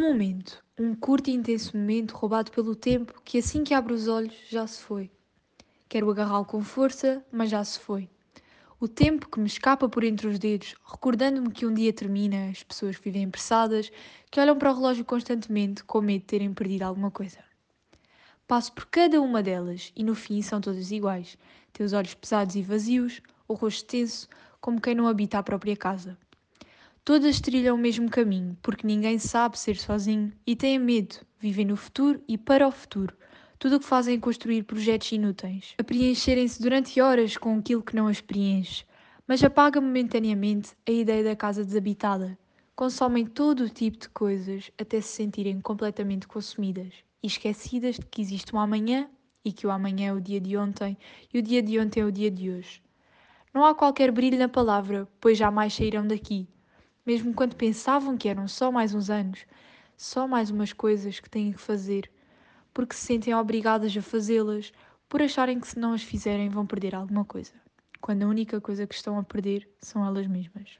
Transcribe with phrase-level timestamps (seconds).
[0.00, 4.08] Um momento, um curto e intenso momento roubado pelo tempo que assim que abre os
[4.08, 5.10] olhos já se foi.
[5.90, 8.08] Quero agarrá-lo com força, mas já se foi.
[8.80, 12.62] O tempo que me escapa por entre os dedos, recordando-me que um dia termina, as
[12.62, 13.92] pessoas vivem apressadas,
[14.30, 17.44] que olham para o relógio constantemente com medo de terem perdido alguma coisa.
[18.48, 21.36] Passo por cada uma delas e no fim são todas iguais.
[21.74, 24.26] Teus olhos pesados e vazios, o rosto tenso,
[24.62, 26.16] como quem não habita a própria casa.
[27.02, 31.74] Todas trilham o mesmo caminho, porque ninguém sabe ser sozinho e têm medo, vivem no
[31.74, 33.16] futuro e para o futuro.
[33.58, 37.96] Tudo o que fazem é construir projetos inúteis, a preencherem-se durante horas com aquilo que
[37.96, 38.84] não as preenche,
[39.26, 42.38] mas apaga momentaneamente a ideia da casa desabitada.
[42.76, 46.92] Consomem todo o tipo de coisas até se sentirem completamente consumidas
[47.22, 49.08] e esquecidas de que existe um amanhã
[49.42, 50.98] e que o amanhã é o dia de ontem
[51.32, 52.82] e o dia de ontem é o dia de hoje.
[53.54, 56.46] Não há qualquer brilho na palavra, pois jamais sairão daqui
[57.10, 59.44] mesmo quando pensavam que eram só mais uns anos,
[59.96, 62.08] só mais umas coisas que têm que fazer,
[62.72, 64.72] porque se sentem obrigadas a fazê-las,
[65.08, 67.52] por acharem que se não as fizerem vão perder alguma coisa,
[68.00, 70.68] quando a única coisa que estão a perder são elas mesmas.